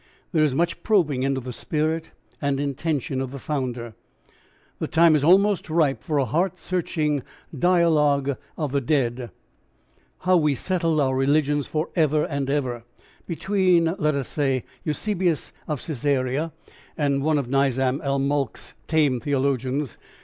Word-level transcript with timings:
There 0.31 0.43
is 0.43 0.55
much 0.55 0.81
probing 0.81 1.21
into 1.21 1.41
the 1.41 1.53
spirit 1.53 2.09
and 2.41 2.59
intention 2.59 3.21
of 3.21 3.29
the 3.29 3.37
Founder. 3.37 3.93
The 4.79 4.87
time 4.87 5.15
is 5.15 5.23
almost 5.23 5.69
ripe 5.69 6.01
for 6.01 6.17
a 6.17 6.25
heart 6.25 6.57
searching 6.57 7.21
Dialogue 7.55 8.35
of 8.57 8.71
the 8.71 8.81
Dead, 8.81 9.29
"How 10.21 10.37
we 10.37 10.55
settled 10.55 10.99
our 10.99 11.15
religions 11.15 11.67
for 11.67 11.89
ever 11.95 12.23
and 12.25 12.49
ever," 12.49 12.83
between, 13.27 13.93
let 13.99 14.15
us 14.15 14.29
say, 14.29 14.63
Eusebius 14.83 15.53
of 15.67 15.85
Caesarea 15.85 16.51
and 16.97 17.21
one 17.21 17.37
of 17.37 17.47
Nizam 17.47 18.01
al 18.03 18.17
Mulk's 18.17 18.73
tame 18.87 19.19
theologians. 19.19 19.99